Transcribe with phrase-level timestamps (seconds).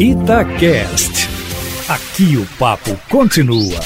[0.00, 1.28] Itacast.
[1.86, 3.78] Aqui o papo continua.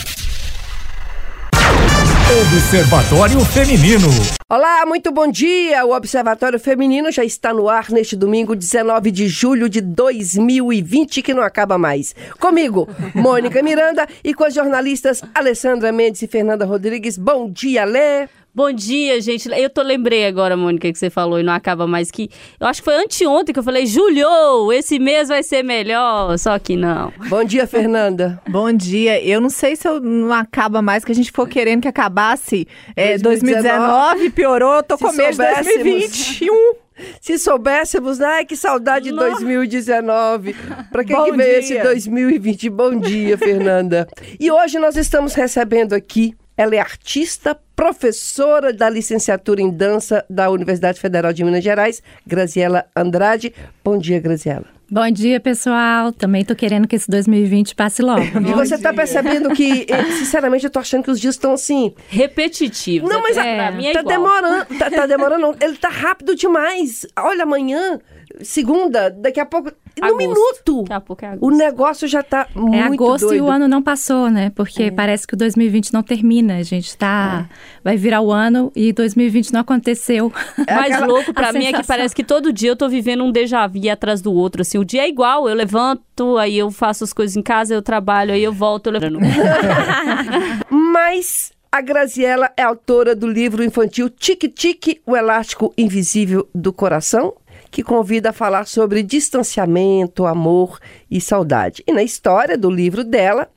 [2.41, 4.07] Observatório Feminino.
[4.49, 5.85] Olá, muito bom dia!
[5.85, 11.35] O Observatório Feminino já está no ar neste domingo, 19 de julho de 2020, que
[11.35, 12.15] não acaba mais.
[12.39, 17.19] Comigo, Mônica Miranda, e com as jornalistas Alessandra Mendes e Fernanda Rodrigues.
[17.19, 18.29] Bom dia, Lé!
[18.55, 19.49] Bom dia, gente.
[19.51, 22.31] Eu tô lembrei agora, Mônica, que você falou e não acaba mais que.
[22.61, 26.39] Eu acho que foi anteontem que eu falei, Julio, esse mês vai ser melhor.
[26.39, 27.13] Só que não.
[27.29, 28.41] Bom dia, Fernanda.
[28.49, 29.21] Bom dia.
[29.21, 32.69] Eu não sei se eu não acaba mais, que a gente ficou querendo que acabasse.
[32.95, 36.75] É, 2019 piorou, tô com medo de 2021.
[37.21, 40.55] Se soubéssemos, ai, que saudade de 2019.
[40.93, 41.59] Para quem que veio dia.
[41.59, 42.71] esse 2020?
[42.71, 44.07] Bom dia, Fernanda.
[44.39, 50.51] E hoje nós estamos recebendo aqui, ela é artista, professora da licenciatura em dança da
[50.51, 53.53] Universidade Federal de Minas Gerais, Graziela Andrade.
[53.85, 54.67] Bom dia, Graziela.
[54.91, 56.13] Bom dia, pessoal.
[56.13, 58.23] Também tô querendo que esse 2020 passe logo.
[58.23, 61.93] e você tá percebendo que, eh, sinceramente, eu tô achando que os dias estão assim.
[62.09, 63.09] Repetitivos.
[63.09, 64.15] Não, mas é, pra mim é tá igual.
[64.15, 64.79] demorando.
[64.79, 65.57] Tá, tá demorando, não.
[65.61, 67.07] Ele tá rápido demais.
[67.19, 67.99] Olha, amanhã,
[68.43, 69.71] segunda, daqui a pouco.
[69.97, 70.19] No Agosto.
[70.19, 70.83] minuto.
[70.83, 71.57] Daqui a pouco é O agosto.
[71.57, 73.39] negócio já tá muito É agosto doido.
[73.39, 74.51] e o ano não passou, né?
[74.51, 76.57] Porque parece que o 2020 não termina.
[76.57, 77.49] A gente tá.
[77.85, 80.33] Vai virar o ano e 2020 não aconteceu.
[80.59, 81.87] O mais aquela- louco pra a mim é que sensação.
[81.97, 84.63] parece que todo dia eu tô vivendo um déjà vu atrás do outro.
[84.63, 87.83] Assim, o dia é igual, eu levanto, aí eu faço as coisas em casa, eu
[87.83, 89.19] trabalho, aí eu volto, eu levanto.
[90.71, 97.35] Mas a Graziella é autora do livro infantil Tique Tique, o elástico invisível do coração,
[97.75, 100.79] que convida a falar sobre distanciamento, amor
[101.11, 101.83] e saudade.
[101.85, 103.51] E na história do livro dela,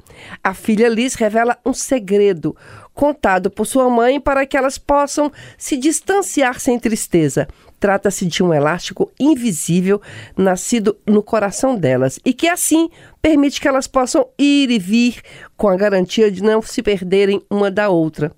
[0.44, 2.58] a filha Liz revela um segredo
[2.96, 7.48] contado por sua mãe para que elas possam se distanciar sem tristeza.
[7.80, 10.02] Trata-se de um elástico invisível
[10.36, 12.90] nascido no coração delas e que assim
[13.22, 15.22] permite que elas possam ir e vir
[15.56, 18.32] com a garantia de não se perderem uma da outra.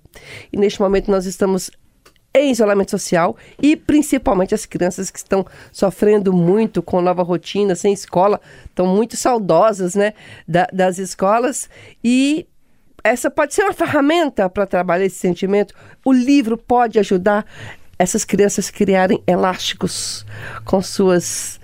[0.52, 1.70] E neste momento nós estamos
[2.34, 7.92] em isolamento social e principalmente as crianças que estão sofrendo muito com nova rotina, sem
[7.92, 10.12] escola, estão muito saudosas né,
[10.46, 11.68] da- das escolas
[12.04, 12.46] e
[13.02, 15.74] essa pode ser uma ferramenta para trabalhar esse sentimento.
[16.04, 17.46] O livro pode ajudar
[17.98, 20.24] essas crianças criarem elásticos
[20.64, 21.58] com suas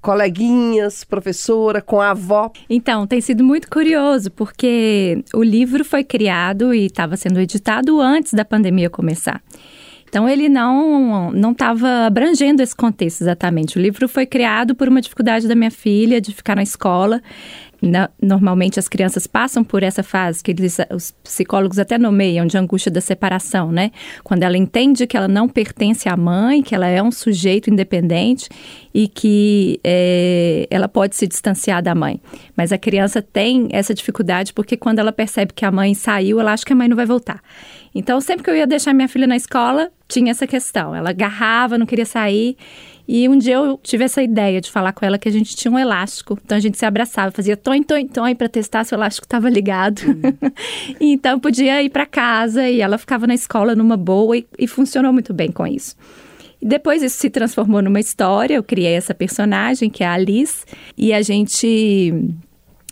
[0.00, 2.52] coleguinhas, professora, com a avó.
[2.68, 8.34] Então, tem sido muito curioso, porque o livro foi criado e estava sendo editado antes
[8.34, 9.42] da pandemia começar.
[10.14, 13.76] Então, ele não não estava abrangendo esse contexto exatamente.
[13.76, 17.20] O livro foi criado por uma dificuldade da minha filha de ficar na escola.
[18.20, 22.90] Normalmente, as crianças passam por essa fase que eles, os psicólogos até nomeiam de angústia
[22.90, 23.90] da separação, né?
[24.22, 28.48] Quando ela entende que ela não pertence à mãe, que ela é um sujeito independente
[28.92, 32.20] e que é, ela pode se distanciar da mãe.
[32.56, 36.52] Mas a criança tem essa dificuldade porque quando ela percebe que a mãe saiu, ela
[36.52, 37.42] acha que a mãe não vai voltar.
[37.94, 40.94] Então, sempre que eu ia deixar minha filha na escola, tinha essa questão.
[40.94, 42.56] Ela agarrava, não queria sair.
[43.06, 45.70] E um dia eu tive essa ideia de falar com ela que a gente tinha
[45.70, 46.38] um elástico.
[46.42, 49.48] Então a gente se abraçava, fazia tom, tom, tom para testar se o elástico estava
[49.48, 50.00] ligado.
[51.00, 54.46] E então eu podia ir para casa e ela ficava na escola numa boa e,
[54.58, 55.96] e funcionou muito bem com isso.
[56.62, 58.54] Depois isso se transformou numa história.
[58.54, 60.64] Eu criei essa personagem que é a Alice
[60.96, 62.12] e a gente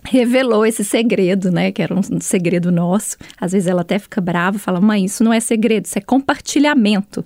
[0.05, 1.71] revelou esse segredo, né?
[1.71, 3.17] Que era um segredo nosso.
[3.41, 7.25] Às vezes ela até fica brava, fala: "Mãe, isso não é segredo, isso é compartilhamento".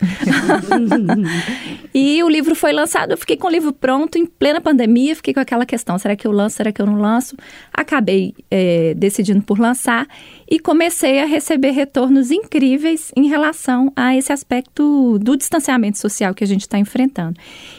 [1.94, 5.32] e o livro foi lançado, eu fiquei com o livro pronto em plena pandemia, fiquei
[5.32, 7.36] com aquela questão: será que eu lanço, será que eu não lanço?
[7.72, 10.06] Acabei eh, decidindo por lançar
[10.48, 16.44] e comecei a receber retornos incríveis em relação a esse aspecto do distanciamento social que
[16.44, 17.38] a gente está enfrentando.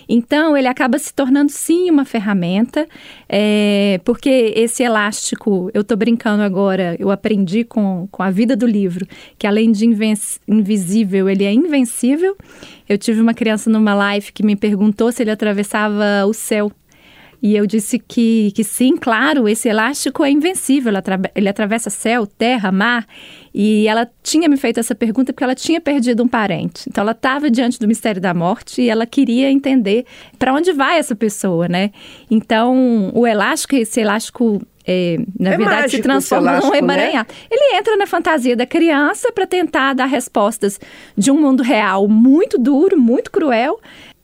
[0.09, 2.87] Então, ele acaba se tornando sim uma ferramenta,
[3.29, 8.65] é, porque esse elástico, eu estou brincando agora, eu aprendi com, com a vida do
[8.65, 9.05] livro,
[9.37, 9.85] que além de
[10.47, 12.35] invisível, ele é invencível.
[12.89, 16.71] Eu tive uma criança numa live que me perguntou se ele atravessava o céu.
[17.39, 20.89] E eu disse que, que sim, claro, esse elástico é invencível.
[20.89, 23.05] Ele, atra- ele atravessa céu, terra, mar.
[23.53, 26.89] E ela tinha me feito essa pergunta porque ela tinha perdido um parente.
[26.89, 30.05] Então ela estava diante do mistério da morte e ela queria entender
[30.39, 31.91] para onde vai essa pessoa, né?
[32.29, 34.59] Então o elástico, esse elástico.
[34.87, 36.79] É, na É verdade, se transforma elástico, num né?
[36.79, 37.27] emaranhado.
[37.51, 40.79] Ele entra na fantasia da criança para tentar dar respostas
[41.17, 43.81] de um mundo real muito duro, muito cruel.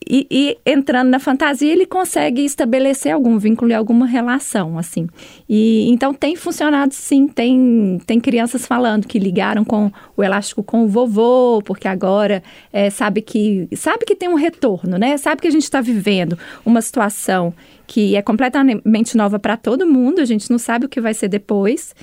[0.07, 5.07] E, e, entrando na fantasia, ele consegue estabelecer algum vínculo e alguma relação, assim.
[5.47, 10.83] E então tem funcionado sim, tem, tem crianças falando que ligaram com o elástico com
[10.83, 15.17] o vovô, porque agora é, sabe que sabe que tem um retorno, né?
[15.17, 17.53] Sabe que a gente está vivendo uma situação
[17.85, 21.27] que é completamente nova para todo mundo, a gente não sabe o que vai ser
[21.27, 21.93] depois.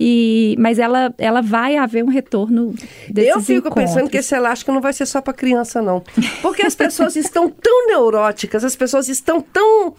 [0.00, 2.72] E, mas ela, ela vai haver um retorno
[3.10, 3.74] desses Eu fico encontros.
[3.94, 6.02] pensando que esse elástico não vai ser só para criança, não.
[6.40, 9.94] Porque as pessoas estão tão neuróticas, as pessoas estão tão.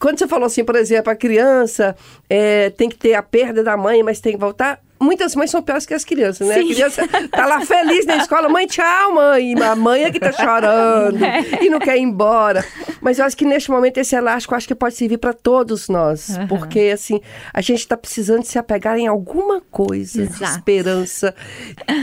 [0.00, 1.94] Quando você falou assim, por exemplo, a criança
[2.28, 5.62] é, tem que ter a perda da mãe, mas tem que voltar muitas mães são
[5.62, 6.54] piores que as crianças, né?
[6.54, 6.70] Sim.
[6.70, 9.52] A criança tá lá feliz na escola, mãe, tchau, mãe.
[9.52, 11.64] E a mãe é que tá chorando é.
[11.64, 12.64] e não quer ir embora.
[13.00, 16.30] Mas eu acho que neste momento esse elástico acho que pode servir para todos nós,
[16.30, 16.46] uhum.
[16.48, 17.20] porque assim,
[17.52, 20.52] a gente está precisando se apegar em alguma coisa, Exato.
[20.52, 21.34] esperança.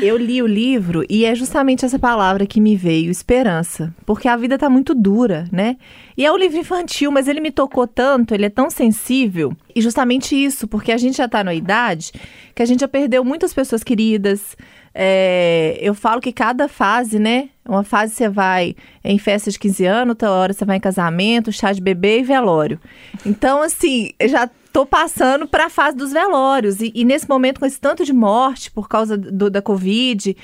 [0.02, 4.38] Eu li o livro e é justamente essa palavra que me veio, esperança, porque a
[4.38, 5.78] vida tá muito dura, né?
[6.18, 9.52] E é um livro infantil, mas ele me tocou tanto, ele é tão sensível.
[9.76, 12.14] E justamente isso, porque a gente já está na idade
[12.56, 14.56] que a gente já perdeu muitas pessoas queridas.
[14.94, 17.50] É, eu falo que cada fase, né?
[17.68, 21.52] Uma fase você vai em festa de 15 anos, outra hora você vai em casamento,
[21.52, 22.80] chá de bebê e velório.
[23.26, 26.80] Então, assim, já tô passando para a fase dos velórios.
[26.80, 30.36] E, e, nesse momento, com esse tanto de morte por causa do, da Covid,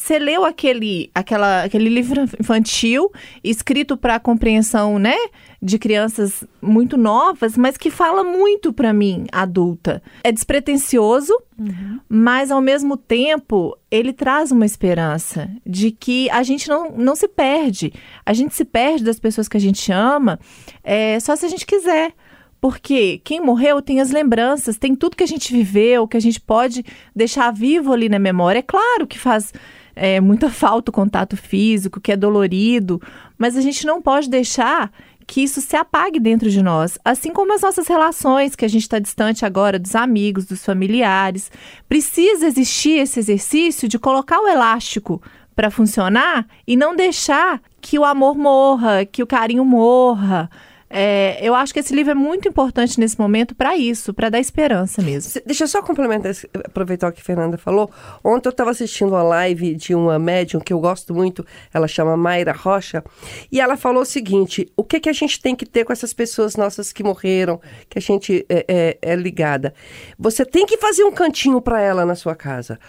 [0.00, 3.12] você leu aquele, aquela, aquele livro infantil
[3.44, 5.16] escrito para compreensão, né,
[5.60, 10.02] de crianças muito novas, mas que fala muito para mim, adulta.
[10.24, 12.00] É despretensioso, uhum.
[12.08, 17.28] mas ao mesmo tempo ele traz uma esperança de que a gente não, não se
[17.28, 17.92] perde.
[18.24, 20.40] A gente se perde das pessoas que a gente ama
[20.82, 22.14] é, só se a gente quiser.
[22.58, 26.38] Porque quem morreu tem as lembranças, tem tudo que a gente viveu, que a gente
[26.38, 26.84] pode
[27.16, 28.58] deixar vivo ali na memória.
[28.58, 29.50] É claro que faz
[29.94, 33.00] é, muita falta o contato físico, que é dolorido,
[33.36, 34.90] mas a gente não pode deixar
[35.26, 38.82] que isso se apague dentro de nós, assim como as nossas relações, que a gente
[38.82, 41.52] está distante agora dos amigos, dos familiares.
[41.88, 45.22] Precisa existir esse exercício de colocar o elástico
[45.54, 50.50] para funcionar e não deixar que o amor morra, que o carinho morra.
[50.92, 54.40] É, eu acho que esse livro é muito importante nesse momento para isso, para dar
[54.40, 55.40] esperança mesmo.
[55.46, 56.32] Deixa eu só complementar,
[56.64, 57.88] aproveitar o que a Fernanda falou.
[58.24, 62.16] Ontem eu estava assistindo uma live de uma médium que eu gosto muito, ela chama
[62.16, 63.04] Mayra Rocha,
[63.52, 66.12] e ela falou o seguinte: o que, que a gente tem que ter com essas
[66.12, 69.72] pessoas nossas que morreram, que a gente é, é, é ligada?
[70.18, 72.80] Você tem que fazer um cantinho para ela na sua casa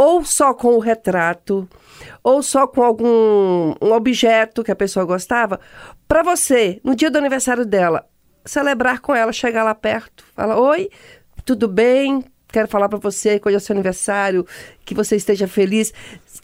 [0.00, 1.68] ou só com o retrato,
[2.24, 5.60] ou só com algum um objeto que a pessoa gostava,
[6.10, 8.04] para você, no dia do aniversário dela,
[8.44, 10.90] celebrar com ela, chegar lá perto, falar: Oi,
[11.44, 12.24] tudo bem?
[12.48, 14.44] Quero falar para você que hoje é seu aniversário,
[14.84, 15.94] que você esteja feliz.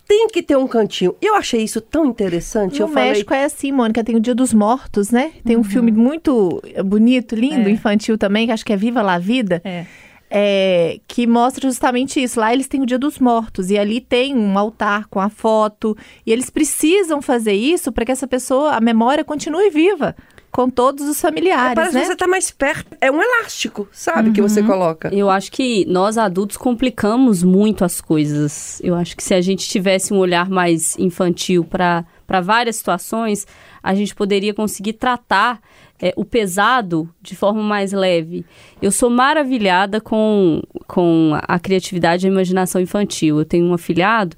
[0.07, 1.17] Tem que ter um cantinho.
[1.21, 2.79] Eu achei isso tão interessante.
[2.79, 3.43] No eu México falei...
[3.43, 5.33] é assim, Mônica, tem o Dia dos Mortos, né?
[5.45, 5.65] Tem um uhum.
[5.65, 7.73] filme muito bonito, lindo, é.
[7.73, 9.61] infantil também, que acho que é Viva la Vida.
[9.65, 9.85] É
[10.31, 12.41] é, que mostra justamente isso.
[12.41, 15.97] Lá eles têm o Dia dos Mortos e ali tem um altar com a foto
[16.25, 20.15] e eles precisam fazer isso para que essa pessoa, a memória continue viva
[20.57, 22.01] com todos os familiares, é, parece né?
[22.01, 22.97] que você está mais perto.
[22.99, 24.35] É um elástico, sabe, uhum.
[24.35, 25.15] que você coloca.
[25.15, 28.81] Eu acho que nós adultos complicamos muito as coisas.
[28.83, 32.07] Eu acho que se a gente tivesse um olhar mais infantil para
[32.43, 33.47] várias situações,
[33.83, 35.61] a gente poderia conseguir tratar
[36.01, 38.45] é, o pesado de forma mais leve.
[38.81, 43.39] Eu sou maravilhada com, com a criatividade e a imaginação infantil.
[43.39, 44.37] Eu tenho um afilhado,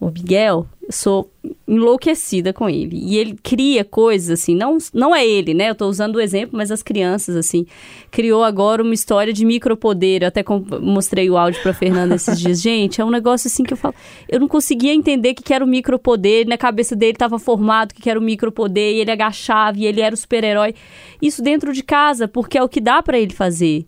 [0.00, 1.33] o Miguel, eu sou
[1.66, 2.96] enlouquecida com ele.
[2.96, 5.70] E ele cria coisas assim, não, não é ele, né?
[5.70, 7.66] Eu tô usando o exemplo, mas as crianças, assim,
[8.10, 10.22] criou agora uma história de micropoder.
[10.22, 10.44] Eu até
[10.80, 12.60] mostrei o áudio pra Fernanda esses dias.
[12.62, 13.94] Gente, é um negócio assim que eu falo.
[14.28, 16.46] Eu não conseguia entender o que, que era o micropoder.
[16.46, 19.86] Na cabeça dele estava formado o que, que era o micropoder, e ele agachava, e
[19.86, 20.74] ele era o super-herói.
[21.20, 23.86] Isso dentro de casa, porque é o que dá para ele fazer.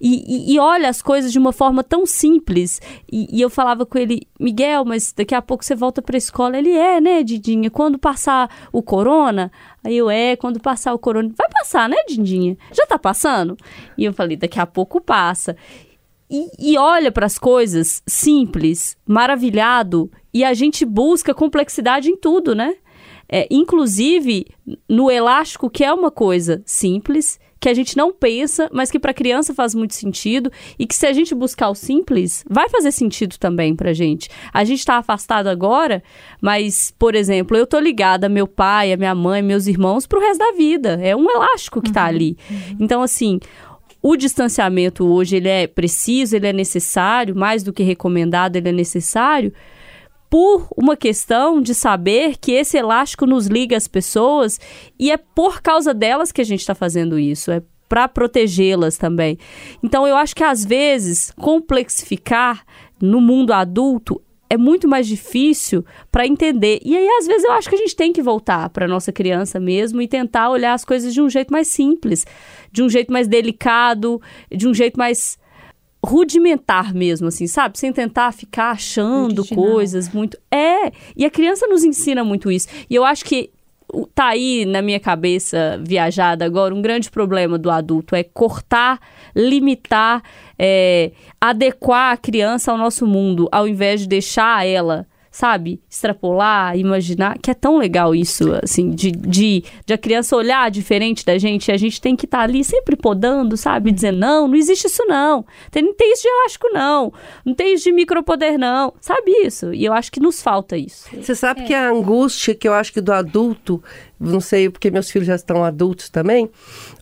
[0.00, 2.80] E, e, e, olha as coisas de uma forma tão simples.
[3.10, 6.58] E, e eu falava com ele, Miguel, mas daqui a pouco você volta pra escola.
[6.58, 7.12] Ele é, né?
[7.12, 7.70] né, Dindinha?
[7.70, 9.50] Quando passar o corona?
[9.84, 11.30] Aí eu, é, quando passar o corona.
[11.36, 12.56] Vai passar, né, Dindinha?
[12.72, 13.56] Já tá passando?
[13.96, 15.56] E eu falei, daqui a pouco passa.
[16.30, 22.54] E, e olha para as coisas simples, maravilhado, e a gente busca complexidade em tudo,
[22.54, 22.74] né?
[23.28, 24.46] É, inclusive
[24.88, 29.14] no elástico, que é uma coisa simples, que a gente não pensa, mas que para
[29.14, 33.38] criança faz muito sentido e que se a gente buscar o simples, vai fazer sentido
[33.38, 34.28] também pra gente.
[34.52, 36.02] A gente está afastado agora,
[36.40, 40.18] mas, por exemplo, eu tô ligada a meu pai, a minha mãe, meus irmãos pro
[40.18, 40.98] resto da vida.
[41.00, 42.08] É um elástico que tá uhum.
[42.08, 42.36] ali.
[42.50, 42.76] Uhum.
[42.80, 43.38] Então, assim,
[44.02, 48.72] o distanciamento hoje ele é preciso, ele é necessário, mais do que recomendado, ele é
[48.72, 49.52] necessário
[50.32, 54.58] por uma questão de saber que esse elástico nos liga às pessoas
[54.98, 57.50] e é por causa delas que a gente está fazendo isso.
[57.50, 59.36] É para protegê-las também.
[59.82, 62.64] Então eu acho que às vezes complexificar
[62.98, 66.80] no mundo adulto é muito mais difícil para entender.
[66.82, 69.58] E aí, às vezes, eu acho que a gente tem que voltar para nossa criança
[69.58, 72.26] mesmo e tentar olhar as coisas de um jeito mais simples,
[72.70, 74.20] de um jeito mais delicado,
[74.50, 75.38] de um jeito mais
[76.04, 77.78] rudimentar mesmo, assim, sabe?
[77.78, 79.64] Sem tentar ficar achando Original.
[79.64, 80.36] coisas muito.
[80.50, 80.92] É!
[81.16, 82.66] E a criança nos ensina muito isso.
[82.90, 83.50] E eu acho que
[84.14, 88.98] tá aí na minha cabeça viajada agora um grande problema do adulto é cortar,
[89.36, 90.22] limitar,
[90.58, 97.38] é, adequar a criança ao nosso mundo, ao invés de deixar ela, sabe, extrapolar, imaginar,
[97.38, 101.68] que é tão legal isso, assim, de, de, de a criança olhar diferente da gente,
[101.68, 105.04] e a gente tem que estar ali sempre podando, sabe, dizendo, não, não existe isso
[105.06, 107.12] não, tem, não tem isso de elástico não,
[107.46, 109.72] não tem isso de micropoder não, sabe isso?
[109.72, 111.08] E eu acho que nos falta isso.
[111.16, 113.82] Você sabe que a angústia que eu acho que do adulto,
[114.20, 116.50] não sei, porque meus filhos já estão adultos também,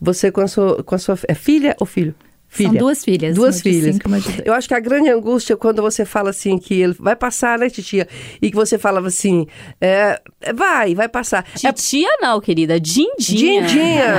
[0.00, 2.14] você com a sua, com a sua é filha ou filho?
[2.52, 2.70] Filha.
[2.70, 3.34] São duas filhas.
[3.36, 3.94] Duas filhas.
[3.94, 4.10] cinco.
[4.44, 7.56] Eu acho que a grande angústia é quando você fala assim que ele vai passar,
[7.56, 8.08] né, titia?
[8.42, 9.46] E que você falava assim,
[9.80, 11.44] é, é, vai, vai passar.
[11.64, 13.62] É Titia não, querida, Dindinha.
[13.62, 14.14] Dindinha.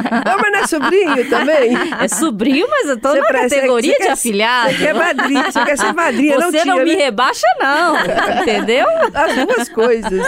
[0.24, 1.72] não, mas não é sobrinho também?
[2.00, 4.70] É sobrinho, mas eu tô Você na parece- categoria você de quer- afilhado.
[4.72, 7.04] Você quer madrinha, você quer ser madrinha, não Você tia, não me né?
[7.04, 7.96] rebaixa, não.
[8.40, 8.86] Entendeu?
[9.12, 10.26] As duas coisas.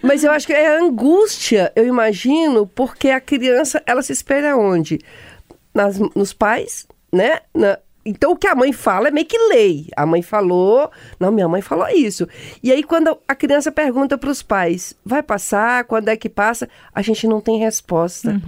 [0.00, 5.00] Mas eu acho que é angústia, eu imagino, porque a criança, ela se espelha onde?
[5.74, 7.40] Nas, nos pais, né?
[7.54, 9.88] Na- então o que a mãe fala é meio que lei.
[9.96, 12.28] A mãe falou, não, minha mãe falou isso.
[12.62, 15.84] E aí quando a criança pergunta para os pais, vai passar?
[15.84, 16.68] Quando é que passa?
[16.94, 18.38] A gente não tem resposta.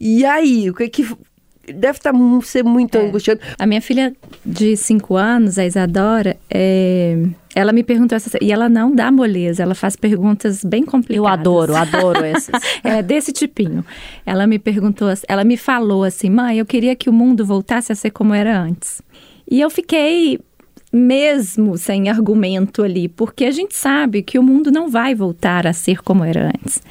[0.00, 1.06] E aí, o que que
[1.72, 3.42] deve estar mu- ser muito angustiante.
[3.58, 4.12] A minha filha
[4.44, 7.16] de 5 anos, a Isadora, é,
[7.54, 8.38] ela me perguntou essa.
[8.40, 11.16] E ela não dá moleza, ela faz perguntas bem complicadas.
[11.16, 12.60] Eu adoro, adoro essas.
[12.82, 13.84] É desse tipinho.
[14.24, 17.94] Ela me perguntou, ela me falou assim, mãe, eu queria que o mundo voltasse a
[17.94, 19.02] ser como era antes.
[19.50, 20.38] E eu fiquei
[20.92, 25.72] mesmo sem argumento ali, porque a gente sabe que o mundo não vai voltar a
[25.72, 26.82] ser como era antes.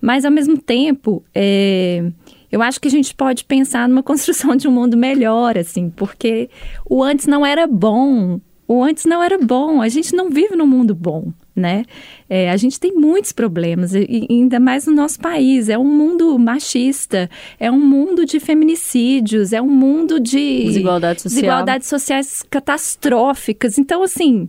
[0.00, 2.10] Mas, ao mesmo tempo, é,
[2.50, 6.48] eu acho que a gente pode pensar numa construção de um mundo melhor, assim, porque
[6.88, 8.40] o antes não era bom.
[8.70, 9.82] O antes não era bom.
[9.82, 11.84] A gente não vive num mundo bom, né?
[12.28, 15.68] É, a gente tem muitos problemas, e, ainda mais no nosso país.
[15.68, 21.40] É um mundo machista, é um mundo de feminicídios, é um mundo de Desigualdade social.
[21.40, 23.76] desigualdades sociais catastróficas.
[23.76, 24.48] Então, assim,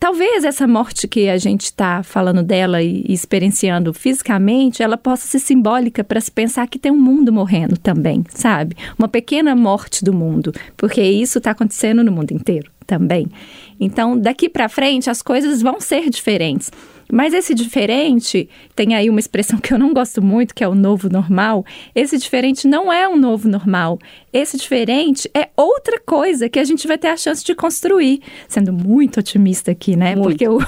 [0.00, 5.24] talvez essa morte que a gente está falando dela e, e experienciando fisicamente, ela possa
[5.24, 8.74] ser simbólica para se pensar que tem um mundo morrendo também, sabe?
[8.98, 13.26] Uma pequena morte do mundo, porque isso está acontecendo no mundo inteiro também.
[13.78, 16.70] Então, daqui para frente, as coisas vão ser diferentes.
[17.10, 20.74] Mas esse diferente, tem aí uma expressão que eu não gosto muito, que é o
[20.74, 21.64] novo normal.
[21.94, 23.98] Esse diferente não é um novo normal.
[24.36, 28.20] Esse diferente é outra coisa que a gente vai ter a chance de construir.
[28.48, 30.14] Sendo muito otimista aqui, né?
[30.14, 30.28] Muito.
[30.30, 30.58] Porque o.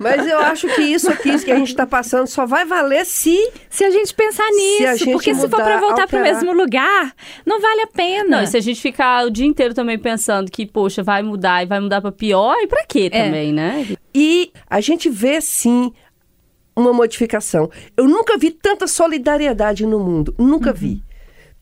[0.00, 3.04] Mas eu acho que isso aqui isso que a gente está passando só vai valer
[3.06, 3.36] se
[3.70, 6.22] se a gente pensar a nisso, gente porque se for mudar, para voltar para o
[6.22, 7.12] mesmo lugar,
[7.46, 8.36] não vale a pena.
[8.38, 11.62] Não, e se a gente ficar o dia inteiro também pensando que, poxa, vai mudar
[11.62, 13.24] e vai mudar pra pior, e pra quê É.
[13.24, 13.86] também, né?
[14.14, 15.92] E a gente vê sim
[16.76, 17.70] uma modificação.
[17.96, 21.02] Eu nunca vi tanta solidariedade no mundo, nunca vi.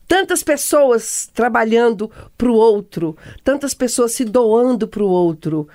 [0.07, 5.67] Tantas pessoas trabalhando para o outro, tantas pessoas se doando para o outro.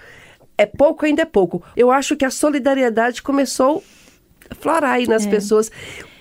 [0.57, 1.63] É pouco, ainda é pouco.
[1.77, 3.83] Eu acho que a solidariedade começou
[4.51, 5.71] a florar aí nas pessoas.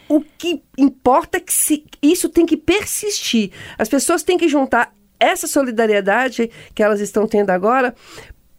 [0.08, 3.52] O que importa é que se- isso tem que persistir.
[3.78, 7.94] As pessoas têm que juntar essa solidariedade que elas estão tendo agora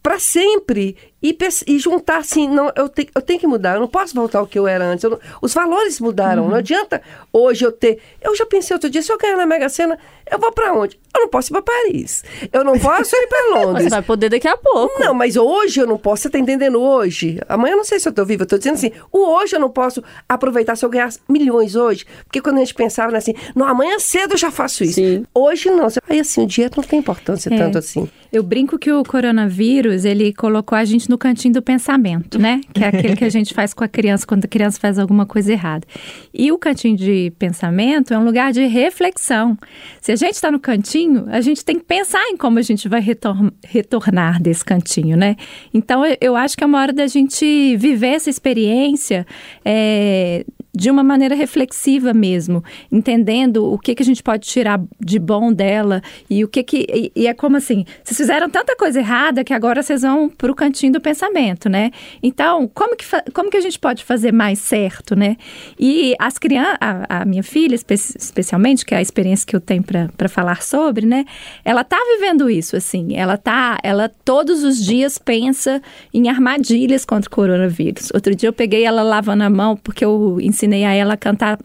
[0.03, 3.87] para sempre e, e juntar assim, não, eu, te- eu tenho que mudar, eu não
[3.87, 5.03] posso voltar ao que eu era antes.
[5.03, 6.49] eu não- os valores mudaram, Uhum.
[6.49, 7.01] não adianta
[7.33, 7.99] hoje eu ter.
[8.21, 9.97] Eu já pensei outro dia, se eu ganhar na Mega Sena,
[10.31, 10.99] eu vou para onde?
[11.15, 12.23] Eu não posso ir para Paris.
[12.53, 13.89] Eu não posso ir para Você Londres.
[13.89, 14.99] vai poder daqui a pouco.
[14.99, 16.21] Não, mas hoje eu não posso.
[16.23, 17.39] Você tá entendendo hoje?
[17.49, 18.43] Amanhã eu não sei se eu tô viva.
[18.43, 22.05] Eu tô dizendo assim, o hoje eu não posso aproveitar se eu ganhar milhões hoje.
[22.25, 24.93] Porque quando a gente pensava né, assim, não, amanhã cedo eu já faço isso.
[24.95, 25.25] Sim.
[25.33, 25.89] Hoje não.
[25.89, 27.57] Você- Aí assim, o dia não tem importância É.
[27.57, 28.07] tanto assim.
[28.31, 32.61] Eu brinco que o coronavírus, ele colocou a gente no cantinho do pensamento, né?
[32.73, 35.25] Que é aquele que a gente faz com a criança quando a criança faz alguma
[35.25, 35.85] coisa errada.
[36.33, 39.57] E o cantinho de pensamento é um lugar de reflexão.
[39.99, 42.87] Se a gente está no cantinho, a gente tem que pensar em como a gente
[42.87, 45.35] vai retor- retornar desse cantinho, né?
[45.73, 49.25] Então, eu- acho que é uma hora da gente viver essa experiência
[49.65, 55.17] é, de uma maneira reflexiva mesmo, entendendo o que, que a gente pode tirar de
[55.17, 56.85] bom dela e o que que.
[56.89, 60.51] E, e é como assim: vocês fizeram tanta coisa errada que agora vocês vão para
[60.51, 61.91] o cantinho do pensamento, né?
[62.21, 65.37] Então, como que, como que a gente pode fazer mais certo, né?
[65.79, 69.61] E as crianças, a, a minha filha, espe especialmente, que é a experiência que eu
[69.61, 71.25] tenho para falar sobre, né?
[71.65, 73.15] Ela tá vivendo isso, assim.
[73.15, 73.77] Ela tá.
[73.83, 75.81] Ela todos os dias pensa
[76.13, 78.11] em armadilhas contra o coronavírus.
[78.13, 81.57] Outro dia eu peguei ela lavando a mão, porque eu ensinei a ela a cantar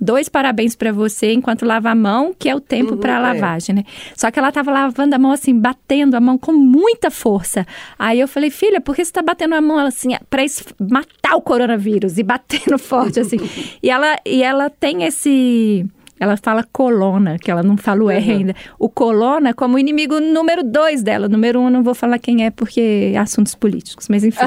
[0.00, 3.18] dois parabéns para você enquanto lava a mão, que é o tempo uhum, para a
[3.18, 3.32] é.
[3.32, 3.84] lavagem, né?
[4.14, 7.66] Só que ela tava lavando a mão assim, batendo a mão com muita força.
[7.98, 10.42] Aí eu falei, filha, por que você tá batendo a mão assim, para
[10.78, 13.38] matar o coronavírus e batendo forte assim?
[13.82, 15.86] e ela e ela tem esse
[16.18, 18.38] ela fala colona, que ela não fala o R uhum.
[18.38, 18.56] ainda.
[18.78, 21.28] O colona como inimigo número dois dela.
[21.28, 24.46] Número um, não vou falar quem é, porque é assuntos políticos, mas enfim.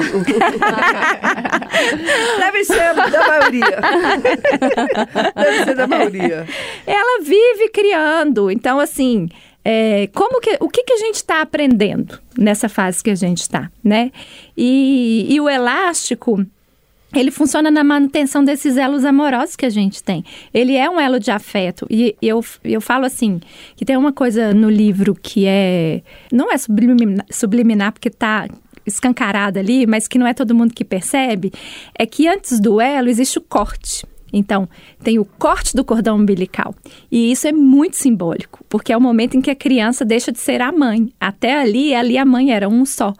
[2.38, 3.80] Deve ser da maioria.
[5.34, 6.46] Deve ser da maioria.
[6.86, 8.50] Ela vive criando.
[8.50, 9.28] Então, assim,
[9.64, 13.42] é, como que, o que, que a gente está aprendendo nessa fase que a gente
[13.42, 14.10] está, né?
[14.56, 16.44] E, e o elástico
[17.14, 20.24] ele funciona na manutenção desses elos amorosos que a gente tem.
[20.54, 21.86] Ele é um elo de afeto.
[21.90, 23.40] E eu, eu falo assim,
[23.76, 26.02] que tem uma coisa no livro que é...
[26.32, 28.46] Não é subliminar, subliminar porque está
[28.86, 31.52] escancarada ali, mas que não é todo mundo que percebe,
[31.98, 34.04] é que antes do elo existe o corte.
[34.32, 34.68] Então,
[35.02, 36.74] tem o corte do cordão umbilical.
[37.10, 40.38] E isso é muito simbólico, porque é o momento em que a criança deixa de
[40.38, 41.12] ser a mãe.
[41.20, 43.12] Até ali, ali a mãe era um só.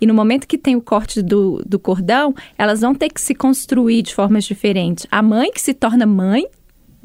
[0.00, 3.34] E no momento que tem o corte do, do cordão, elas vão ter que se
[3.34, 5.06] construir de formas diferentes.
[5.10, 6.46] A mãe que se torna mãe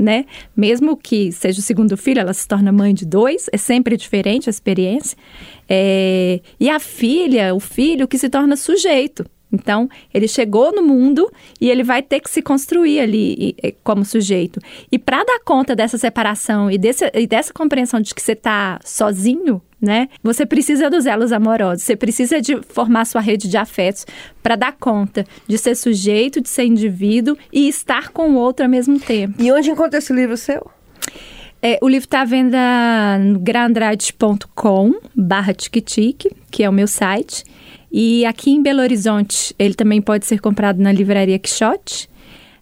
[0.02, 0.26] né?
[0.58, 4.50] Mesmo que seja o segundo filho, ela se torna mãe de dois, é sempre diferente
[4.50, 5.16] a experiência.
[5.70, 6.42] É...
[6.60, 9.24] E a filha, o filho que se torna sujeito.
[9.52, 14.60] Então, ele chegou no mundo e ele vai ter que se construir ali como sujeito.
[14.92, 18.80] E para dar conta dessa separação e, desse, e dessa compreensão de que você está
[18.84, 20.08] sozinho, né?
[20.24, 24.06] Você precisa dos elos amorosos, você precisa de formar sua rede de afetos
[24.42, 28.70] para dar conta de ser sujeito, de ser indivíduo e estar com o outro ao
[28.70, 29.42] mesmo tempo.
[29.42, 30.70] E onde encontra esse livro seu?
[31.64, 37.44] É, o livro está à venda no grandrade.com barra que é o meu site.
[37.92, 42.10] E aqui em Belo Horizonte, ele também pode ser comprado na livraria Quixote.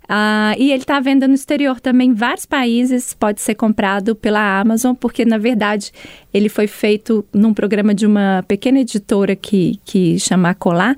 [0.05, 4.15] Uh, e ele está à venda no exterior também, em vários países, pode ser comprado
[4.15, 5.91] pela Amazon, porque na verdade
[6.33, 10.95] ele foi feito num programa de uma pequena editora que, que chama Colar,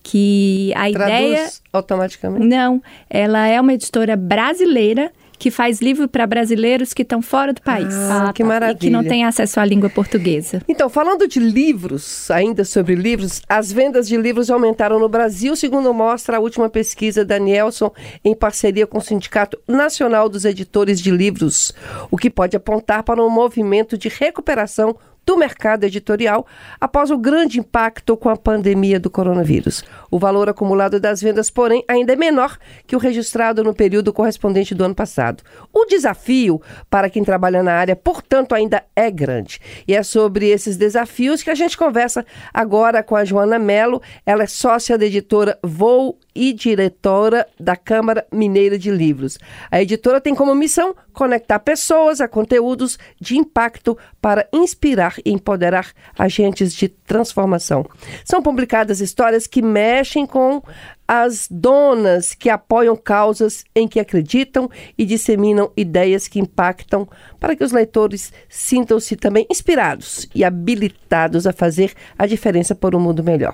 [0.00, 1.50] que a Traduz ideia.
[1.72, 2.46] automaticamente?
[2.46, 2.80] Não,
[3.10, 5.10] ela é uma editora brasileira
[5.42, 7.92] que faz livro para brasileiros que estão fora do país.
[7.92, 8.76] Ah, que maravilha.
[8.76, 10.62] E que não têm acesso à língua portuguesa.
[10.68, 15.92] Então, falando de livros, ainda sobre livros, as vendas de livros aumentaram no Brasil, segundo
[15.92, 17.90] mostra a última pesquisa da Nielsen,
[18.24, 21.72] em parceria com o Sindicato Nacional dos Editores de Livros,
[22.08, 26.46] o que pode apontar para um movimento de recuperação do mercado editorial
[26.80, 29.84] após o grande impacto com a pandemia do coronavírus.
[30.10, 34.74] O valor acumulado das vendas, porém, ainda é menor que o registrado no período correspondente
[34.74, 35.42] do ano passado.
[35.72, 39.60] O desafio para quem trabalha na área, portanto, ainda é grande.
[39.86, 44.02] E é sobre esses desafios que a gente conversa agora com a Joana Mello.
[44.26, 49.38] Ela é sócia da editora Voo e diretora da Câmara Mineira de Livros.
[49.70, 55.92] A editora tem como missão conectar pessoas a conteúdos de impacto para inspirar e empoderar
[56.18, 57.84] agentes de transformação.
[58.24, 60.62] São publicadas histórias que mexem com
[61.06, 67.06] as donas que apoiam causas em que acreditam e disseminam ideias que impactam
[67.38, 73.00] para que os leitores sintam-se também inspirados e habilitados a fazer a diferença por um
[73.00, 73.52] mundo melhor.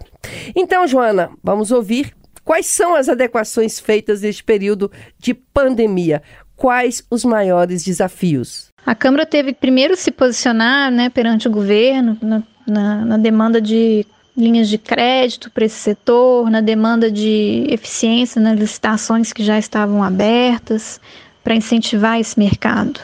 [0.55, 2.15] Então, Joana, vamos ouvir
[2.49, 6.23] Quais são as adequações feitas neste período de pandemia?
[6.57, 8.73] Quais os maiores desafios?
[8.87, 14.07] A Câmara teve primeiro se posicionar né, perante o governo na, na, na demanda de
[14.35, 20.03] linhas de crédito para esse setor, na demanda de eficiência nas licitações que já estavam
[20.03, 20.99] abertas
[21.45, 22.99] para incentivar esse mercado.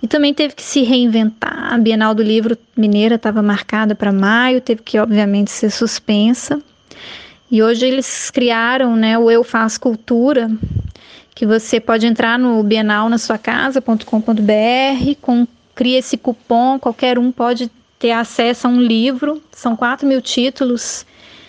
[0.00, 1.74] E também teve que se reinventar.
[1.74, 6.62] A Bienal do Livro Mineira estava marcada para maio, teve que, obviamente, ser suspensa.
[7.52, 10.50] E hoje eles criaram né, o Eu Faço Cultura,
[11.34, 14.02] que você pode entrar no bienal na sua casa.com.br,
[15.20, 20.22] com, cria esse cupom, qualquer um pode ter acesso a um livro, são 4 mil
[20.22, 21.04] títulos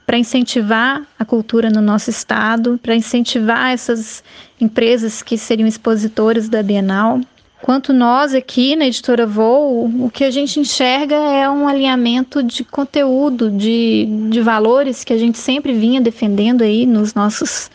[0.06, 4.22] para incentivar a cultura no nosso estado, para incentivar essas
[4.60, 7.22] empresas que seriam expositores da Bienal.
[7.64, 12.62] Quanto nós aqui na editora Voo, o que a gente enxerga é um alinhamento de
[12.62, 17.72] conteúdo, de, de valores que a gente sempre vinha defendendo aí nos nossos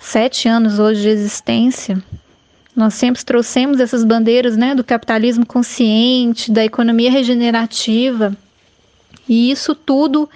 [0.00, 2.02] sete anos hoje de existência,
[2.74, 8.36] nós sempre trouxemos essas bandeiras né, do capitalismo consciente, da economia regenerativa,
[9.28, 10.28] e isso tudo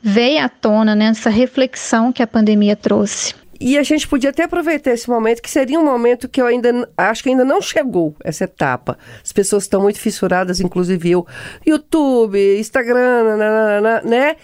[0.00, 3.34] veio à tona nessa né, reflexão que a pandemia trouxe.
[3.60, 6.88] E a gente podia até aproveitar esse momento, que seria um momento que eu ainda
[6.96, 8.96] acho que ainda não chegou essa etapa.
[9.22, 11.26] As pessoas estão muito fissuradas, inclusive eu.
[11.66, 14.36] YouTube, Instagram, né?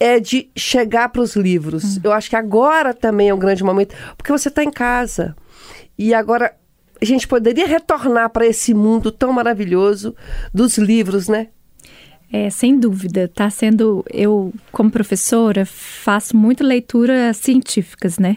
[0.00, 1.98] É de chegar para os livros.
[1.98, 2.00] Hum.
[2.02, 5.36] Eu acho que agora também é um grande momento, porque você está em casa.
[5.96, 6.52] E agora
[7.00, 10.16] a gente poderia retornar para esse mundo tão maravilhoso
[10.52, 11.48] dos livros, né?
[12.32, 14.04] É, sem dúvida, está sendo.
[14.12, 18.36] Eu, como professora, faço muito leituras científicas, né?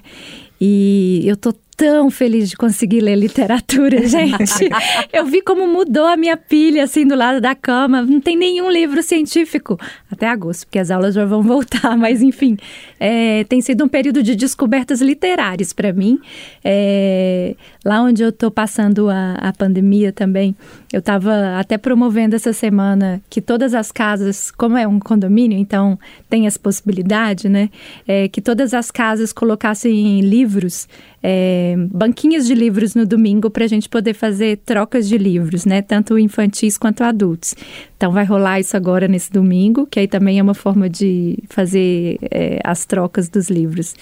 [0.59, 4.67] E eu tô tão feliz de conseguir ler literatura, gente.
[5.13, 8.01] eu vi como mudou a minha pilha, assim, do lado da cama.
[8.01, 9.79] Não tem nenhum livro científico.
[10.11, 11.95] Até agosto, porque as aulas já vão voltar.
[11.95, 12.57] Mas, enfim,
[12.99, 16.19] é, tem sido um período de descobertas literárias para mim.
[16.65, 20.55] É, lá onde eu estou passando a, a pandemia também,
[20.91, 25.99] eu estava até promovendo essa semana que todas as casas, como é um condomínio, então
[26.27, 27.69] tem essa possibilidade, né?
[28.07, 30.87] É, que todas as casas colocassem livros
[31.21, 35.81] é, banquinhas de livros no domingo para a gente poder fazer trocas de livros, né?
[35.81, 37.55] Tanto infantis quanto adultos.
[37.95, 42.17] Então vai rolar isso agora nesse domingo, que aí também é uma forma de fazer
[42.29, 43.95] é, as trocas dos livros.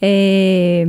[0.00, 0.86] É,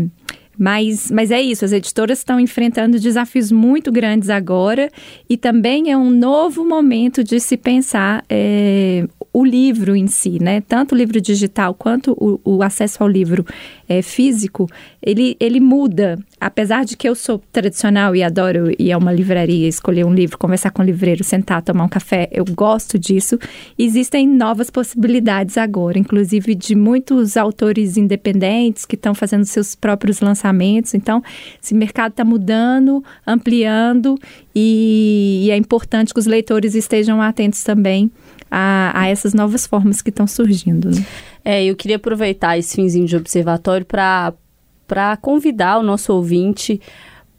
[0.57, 4.89] mas, mas é isso, as editoras estão enfrentando desafios muito grandes agora
[5.29, 10.61] e também é um novo momento de se pensar é, o livro em si, né?
[10.61, 13.45] Tanto o livro digital quanto o, o acesso ao livro
[13.87, 14.65] é, físico,
[15.03, 16.17] ele, ele muda.
[16.39, 20.37] Apesar de que eu sou tradicional e adoro ir a uma livraria, escolher um livro,
[20.37, 23.37] conversar com o livreiro, sentar, tomar um café, eu gosto disso.
[23.77, 30.93] Existem novas possibilidades agora, inclusive de muitos autores independentes que estão fazendo seus próprios lançamentos.
[30.93, 31.21] Então,
[31.61, 34.17] esse mercado está mudando, ampliando
[34.55, 38.09] e, e é importante que os leitores estejam atentos também
[38.57, 40.89] a, a essas novas formas que estão surgindo.
[40.89, 41.05] Né?
[41.43, 46.79] É, eu queria aproveitar esse finzinho de observatório para convidar o nosso ouvinte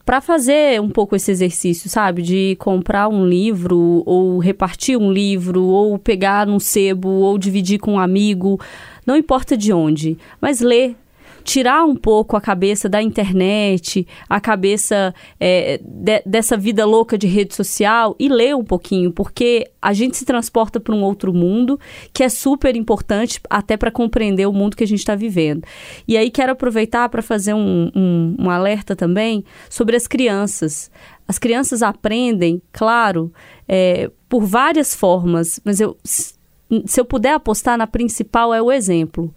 [0.05, 2.21] para fazer um pouco esse exercício, sabe?
[2.21, 7.95] De comprar um livro, ou repartir um livro, ou pegar num sebo, ou dividir com
[7.95, 8.61] um amigo,
[9.05, 10.95] não importa de onde, mas ler
[11.47, 17.29] tirar um pouco a cabeça da internet, a cabeça é, de, dessa vida louca de
[17.29, 21.79] rede social e ler um pouquinho, porque a gente se transporta para um outro mundo
[22.13, 25.63] que é super importante até para compreender o mundo que a gente está vivendo.
[26.09, 30.91] E aí quero aproveitar para fazer um, um, um alerta também sobre as crianças.
[31.29, 33.33] As crianças aprendem, claro,
[33.69, 35.97] é, por várias formas, mas eu
[36.85, 39.33] se eu puder apostar na principal é o exemplo.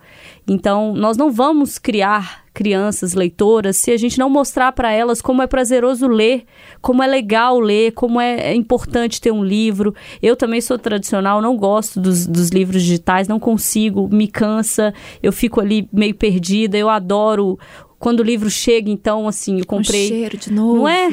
[0.48, 5.42] Então, nós não vamos criar crianças leitoras se a gente não mostrar para elas como
[5.42, 6.44] é prazeroso ler,
[6.82, 9.94] como é legal ler, como é, é, importante ter um livro.
[10.22, 15.32] Eu também sou tradicional, não gosto dos, dos livros digitais, não consigo, me cansa, eu
[15.32, 16.78] fico ali meio perdida.
[16.78, 17.60] Eu adoro
[18.00, 20.06] quando o livro chega, então, assim, eu comprei.
[20.06, 20.78] Um cheiro de novo.
[20.78, 21.10] Não é?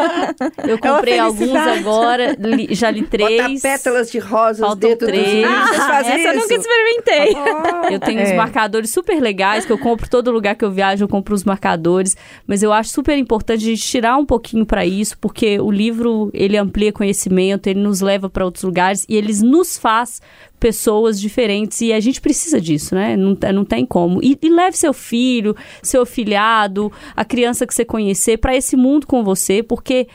[0.66, 3.42] eu comprei é alguns agora, li, já li três.
[3.42, 5.44] Bota pétalas de rosas Faltam dentro três.
[5.44, 6.28] Ah, Vocês fazem essa isso?
[6.28, 7.34] eu nunca experimentei.
[7.36, 8.22] Oh, eu tenho é.
[8.24, 11.44] uns marcadores super legais que eu compro todo lugar que eu viajo, eu compro os
[11.44, 12.16] marcadores.
[12.46, 16.30] Mas eu acho super importante a gente tirar um pouquinho para isso, porque o livro
[16.32, 20.22] ele amplia conhecimento, ele nos leva para outros lugares e ele nos faz
[20.64, 23.18] pessoas diferentes e a gente precisa disso, né?
[23.18, 24.24] Não, não tem como.
[24.24, 29.06] E, e leve seu filho, seu afilhado, a criança que você conhecer para esse mundo
[29.06, 30.08] com você, porque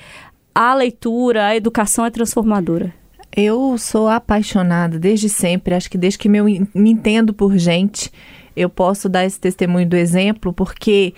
[0.55, 2.91] a leitura, a educação é transformadora.
[3.31, 8.12] Eu sou apaixonada desde sempre, acho que desde que me, me entendo por gente,
[8.55, 11.13] eu posso dar esse testemunho do exemplo, porque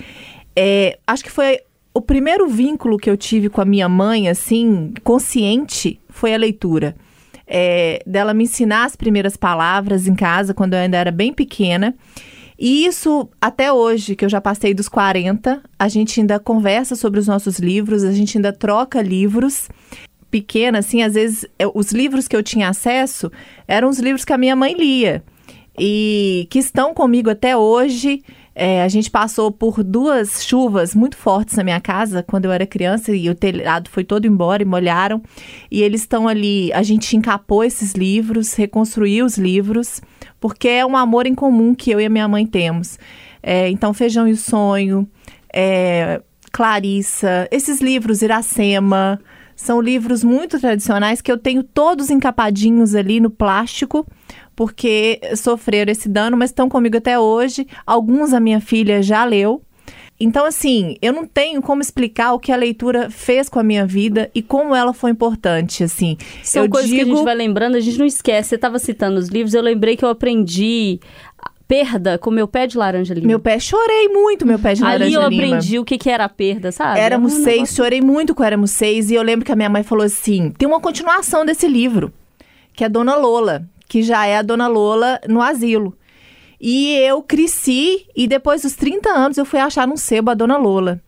[0.54, 1.62] é, acho que foi
[1.94, 6.98] o primeiro vínculo que eu tive com a minha mãe, assim, consciente, foi a leitura
[7.54, 11.94] é, dela me ensinar as primeiras palavras em casa, quando eu ainda era bem pequena.
[12.58, 17.20] E isso, até hoje, que eu já passei dos 40, a gente ainda conversa sobre
[17.20, 19.68] os nossos livros, a gente ainda troca livros.
[20.30, 23.30] Pequena, assim, às vezes, os livros que eu tinha acesso
[23.68, 25.22] eram os livros que a minha mãe lia.
[25.78, 28.24] E que estão comigo até hoje.
[28.54, 32.68] É, a gente passou por duas chuvas muito fortes na minha casa quando eu era
[32.68, 35.22] criança e o telhado foi todo embora e molharam.
[35.70, 36.72] E eles estão ali.
[36.74, 40.02] A gente encapou esses livros, reconstruiu os livros,
[40.40, 43.00] porque é um amor em comum que eu e a minha mãe temos.
[43.42, 45.08] É, então, Feijão e o Sonho,
[45.54, 49.20] é, Clarissa, esses livros, Iracema.
[49.56, 54.08] São livros muito tradicionais que eu tenho todos encapadinhos ali no plástico
[54.56, 57.68] porque sofreram esse dano, mas estão comigo até hoje.
[57.86, 59.62] Alguns a minha filha já leu.
[60.20, 63.88] Então, assim, eu não tenho como explicar o que a leitura fez com a minha
[63.88, 66.16] vida e como ela foi importante, assim.
[66.44, 67.04] São eu coisas digo...
[67.04, 68.50] que a gente vai lembrando, a gente não esquece.
[68.50, 71.00] Você estava citando os livros, eu lembrei que eu aprendi
[71.68, 73.26] perda com meu pé de laranja lima.
[73.26, 75.44] Meu pé, chorei muito meu pé de laranja Ali eu lima.
[75.46, 77.00] aprendi o que, que era a perda, sabe?
[77.00, 79.10] Éramos É um seis, chorei muito com Éramos Seis.
[79.10, 82.14] E eu lembro que a minha mãe falou assim: tem uma continuação desse livro,
[82.74, 85.94] que é Dona Lola, que já é a Dona Lola no asilo.
[86.62, 90.56] E eu cresci e depois dos 30 anos eu fui achar num sebo a Dona
[90.56, 91.02] Lola.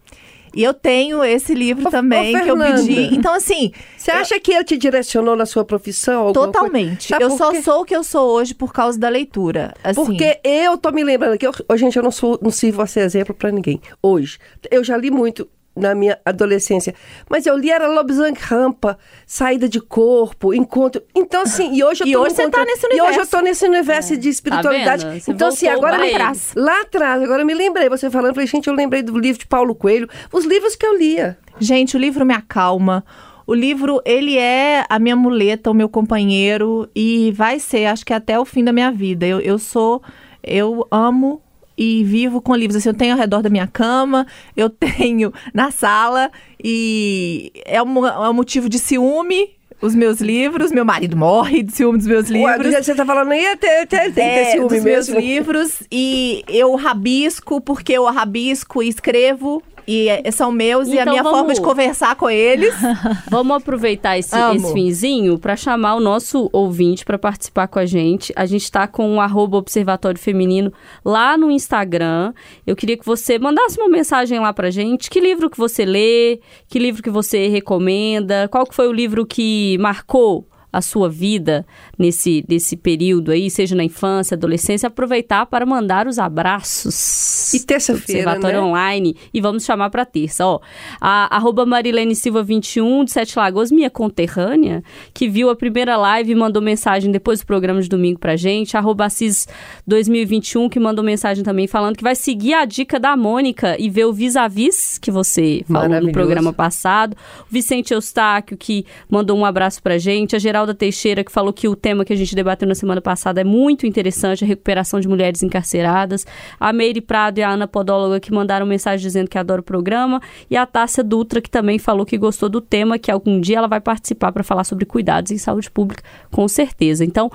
[0.54, 3.15] E eu tenho esse livro também ô, que eu pedi.
[3.15, 6.34] Então, assim, Você acha que ele te direcionou na sua profissão?
[6.34, 7.13] totalmente.
[7.17, 7.62] Eu só quê?
[7.62, 9.74] sou o que eu sou hoje por causa da leitura.
[9.82, 12.86] Assim, Porque eu tô me lembrando que, eu, gente, eu não, sou, não sirvo a
[12.86, 13.80] ser exemplo pra ninguém.
[14.02, 14.38] Hoje.
[14.69, 16.93] Eu já li muito na minha adolescência.
[17.29, 21.01] Mas eu li era Lobsang Rampa, Saída de Corpo, Encontro.
[21.15, 23.31] Então, assim, e hoje eu E tô hoje você tá nesse E hoje eu universo.
[23.31, 25.03] tô nesse universo de espiritualidade.
[25.03, 25.21] Tá vendo?
[25.21, 26.53] Você então, assim, agora me traz.
[26.55, 27.89] Lá atrás, agora eu me lembrei.
[27.89, 30.97] Você falando, falei, gente, eu lembrei do livro de Paulo Coelho, os livros que eu
[30.97, 31.38] lia.
[31.59, 33.03] Gente, o livro me acalma.
[33.45, 38.13] O livro, ele é a minha muleta, o meu companheiro e vai ser, acho que
[38.13, 39.25] até o fim da minha vida.
[39.27, 40.01] Eu, eu sou,
[40.41, 41.41] eu amo
[41.77, 42.75] e vivo com livros.
[42.77, 46.31] Assim, eu tenho ao redor da minha cama, eu tenho na sala
[46.63, 49.49] e é um, é um motivo de ciúme
[49.81, 50.71] os meus livros.
[50.71, 52.63] Meu marido morre de ciúme dos meus Ué, do livros.
[52.67, 55.19] jeito que você tá falando até, tem que ter É, ciúme dos meus mesmo.
[55.19, 61.02] livros e eu rabisco porque eu rabisco e escrevo e é- são meus e a
[61.02, 62.74] Então minha vamos- forma de conversar com eles
[63.30, 68.32] Vamos aproveitar esse, esse finzinho para chamar o nosso ouvinte para participar com a gente.
[68.36, 70.72] A gente está com o arroba Observatório Feminino
[71.04, 72.34] lá no Instagram.
[72.65, 75.10] Eu queria que você mandasse uma mensagem lá pra gente.
[75.10, 76.39] Que livro que você lê?
[76.67, 78.48] Que livro que você recomenda?
[78.50, 81.65] Qual que foi o livro que marcou a sua vida
[81.97, 87.53] nesse, nesse período aí, seja na infância, adolescência, aproveitar para mandar os abraços.
[87.53, 88.65] E terça-feira, Observatório né?
[88.65, 90.45] online e vamos chamar para terça.
[90.45, 90.60] Ó,
[90.99, 96.32] a arroba Marilene Silva 21 de Sete Lagoas, minha conterrânea, que viu a primeira live
[96.32, 98.75] e mandou mensagem depois do programa de domingo pra gente.
[98.75, 99.47] Arroba Assis
[99.86, 104.06] 2021, que mandou mensagem também falando que vai seguir a dica da Mônica e ver
[104.06, 107.15] o vis-a-vis que você falou no programa passado.
[107.41, 110.36] O Vicente Eustáquio, que mandou um abraço pra gente.
[110.36, 113.41] A Geralda Teixeira, que falou que o tema que a gente debateu na semana passada
[113.41, 116.26] é muito interessante, a recuperação de mulheres encarceradas.
[116.58, 120.22] A Meire Prado e a Ana Podóloga, que mandaram mensagem dizendo que adora o programa.
[120.50, 123.67] E a Tássia Dutra, que também falou que gostou do tema, que algum dia ela
[123.67, 127.04] vai participar para falar sobre cuidados em saúde pública, com certeza.
[127.04, 127.30] Então,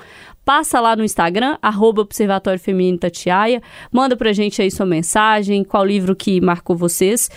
[0.49, 3.61] Passa lá no Instagram, arroba Observatório Feminino Tatiaia.
[3.91, 7.29] Manda pra gente aí sua mensagem, qual livro que marcou vocês.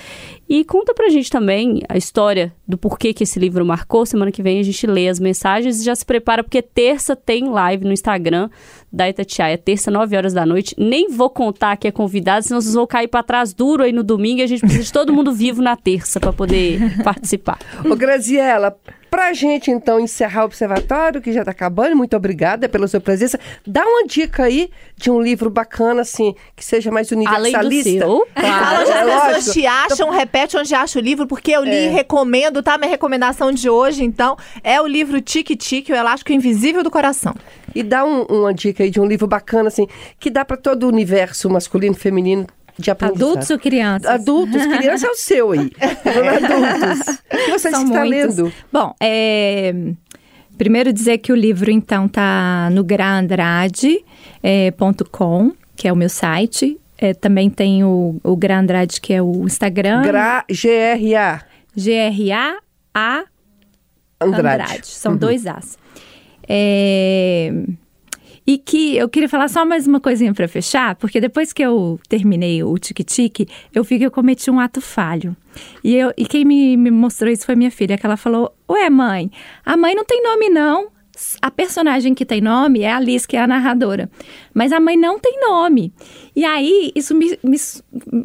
[0.52, 4.04] E conta pra gente também a história do porquê que esse livro marcou.
[4.04, 7.48] Semana que vem a gente lê as mensagens e já se prepara, porque terça tem
[7.48, 8.50] live no Instagram
[8.92, 9.56] da Itatiaia.
[9.56, 10.74] Terça, 9 horas da noite.
[10.76, 14.02] Nem vou contar que é convidado, senão vocês vão cair pra trás duro aí no
[14.02, 17.58] domingo e a gente precisa de todo mundo vivo na terça pra poder participar.
[17.90, 18.76] Ô, Graziela,
[19.10, 23.40] pra gente então encerrar o observatório, que já tá acabando, muito obrigada pela sua presença.
[23.66, 27.90] Dá uma dica aí de um livro bacana, assim, que seja mais Além do universalista.
[27.90, 28.82] seu, Fala claro.
[28.82, 31.86] onde as pessoas te acham, repete onde acha o livro, porque eu li É.
[31.86, 32.76] e recomendo, tá?
[32.78, 37.34] Minha recomendação de hoje, então, é o livro Tique Tique, o Elástico Invisível do Coração.
[37.74, 39.86] E dá um- uma dica aí de um livro bacana, assim,
[40.20, 42.46] que dá pra todo o universo masculino e feminino
[42.78, 43.22] de aprendizado.
[43.28, 44.10] Adultos ou crianças?
[44.10, 45.70] Adultos, criança é o seu aí.
[46.02, 47.18] Falando adultos.
[47.32, 48.36] O que você São está muitos.
[48.36, 48.52] lendo?
[48.72, 49.74] Bom, é,
[50.58, 52.82] primeiro dizer que o livro, então, tá no
[54.42, 56.78] grandrade.com, que é o meu site.
[57.02, 60.02] É, também tem o, o Grandrade, que é o Instagram.
[60.02, 61.42] Gra G-R-A.
[61.74, 63.24] G-R-A-A
[64.20, 64.62] Andrade.
[64.62, 64.86] Andrade.
[64.86, 65.76] São dois As.
[66.48, 67.52] É,
[68.46, 71.98] E que eu queria falar só mais uma coisinha para fechar, porque depois que eu
[72.08, 75.36] terminei o tique-tique, eu vi que eu cometi um ato falho.
[75.82, 78.88] E, eu, e quem me, me mostrou isso foi minha filha, que ela falou: Ué,
[78.88, 79.28] mãe,
[79.64, 80.88] a mãe não tem nome, não.
[81.40, 84.10] A personagem que tem nome é a Alice, que é a narradora.
[84.54, 85.92] Mas a mãe não tem nome.
[86.34, 87.56] E aí, isso me, me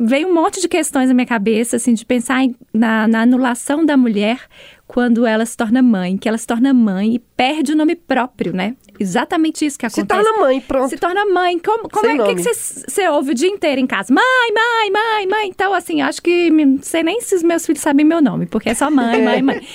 [0.05, 3.85] veio um monte de questões na minha cabeça, assim, de pensar em- na, na anulação
[3.85, 4.39] da mulher
[4.85, 8.53] quando ela se torna mãe, que ela se torna mãe e perde o nome próprio,
[8.53, 8.75] né?
[8.99, 10.23] Exatamente isso que Se acontece.
[10.23, 10.89] torna mãe, pronto.
[10.89, 11.59] Se torna mãe.
[11.59, 12.35] Como, como Sem é que, nome.
[12.35, 14.13] que você, ouve o dia inteiro em casa?
[14.13, 15.49] Mãe, mãe, mãe, mãe.
[15.49, 18.69] Então, assim, acho que não sei nem se os meus filhos sabem meu nome, porque
[18.69, 19.61] é só mãe, mãe, mãe.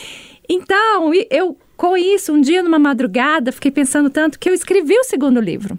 [0.49, 5.05] Então, eu, com isso, um dia numa madrugada, fiquei pensando tanto que eu escrevi o
[5.05, 5.79] segundo livro.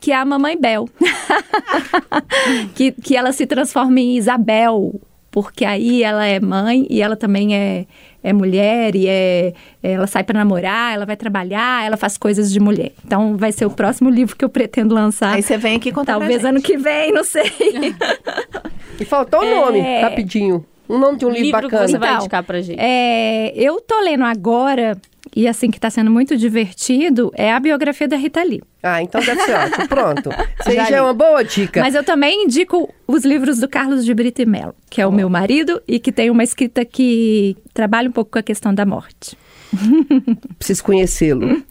[0.00, 0.88] Que é a Mamãe Bel.
[2.74, 5.00] que, que ela se transforma em Isabel.
[5.30, 7.86] Porque aí ela é mãe e ela também é,
[8.22, 12.60] é mulher e é, ela sai para namorar, ela vai trabalhar, ela faz coisas de
[12.60, 12.92] mulher.
[13.02, 15.32] Então vai ser o próximo livro que eu pretendo lançar.
[15.34, 16.50] Aí você vem aqui contar pra Talvez gente.
[16.50, 17.44] ano que vem, não sei.
[19.00, 19.54] E faltou o É.
[19.54, 20.66] nome, rapidinho.
[20.88, 21.88] Um nome de um livro, livro que bacana.
[21.88, 22.78] você vai Então, indicar pra gente.
[22.78, 24.98] É, eu tô lendo agora,
[25.34, 28.62] e assim que tá sendo muito divertido, é a biografia da Rita Lee.
[28.82, 29.88] Ah, então deve ser ótimo.
[29.88, 30.30] Pronto.
[30.60, 31.80] Isso Já já é uma boa dica.
[31.80, 35.12] Mas eu também indico os livros do Carlos de Brito e Mello, que é o
[35.12, 38.84] meu marido e que tem uma escrita que trabalha um pouco com a questão da
[38.84, 39.36] morte.
[40.58, 41.62] Preciso conhecê-lo.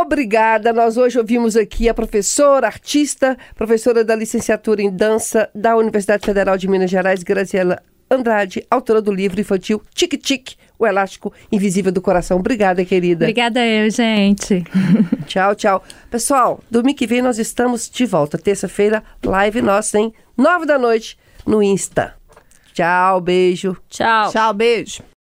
[0.00, 0.72] Obrigada.
[0.72, 6.56] Nós hoje ouvimos aqui a professora, artista, professora da licenciatura em dança da Universidade Federal
[6.56, 12.00] de Minas Gerais, Graziela Andrade, autora do livro infantil Tic Tic, o elástico invisível do
[12.00, 12.38] coração.
[12.38, 13.26] Obrigada, querida.
[13.26, 14.64] Obrigada eu, gente.
[15.28, 15.84] Tchau, tchau.
[16.10, 18.38] Pessoal, domingo que vem nós estamos de volta.
[18.38, 20.12] Terça-feira, live nossa, hein?
[20.36, 22.14] Nove da noite no Insta.
[22.72, 23.76] Tchau, beijo.
[23.90, 24.32] Tchau.
[24.32, 25.09] Tchau, beijo.